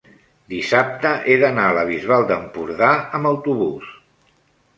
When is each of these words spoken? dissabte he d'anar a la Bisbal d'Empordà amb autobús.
dissabte 0.51 1.11
he 1.27 1.35
d'anar 1.43 1.65
a 1.65 1.75
la 1.79 1.83
Bisbal 1.91 2.25
d'Empordà 2.33 2.91
amb 3.19 3.31
autobús. 3.35 3.95